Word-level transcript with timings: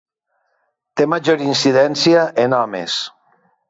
Té 1.01 1.07
major 1.13 1.45
incidència 1.51 2.27
en 2.47 2.61
homes. 2.65 3.01